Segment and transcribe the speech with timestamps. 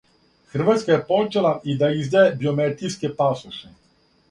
[0.53, 3.75] Хрватска је почела и да издаје биометријске пасоше.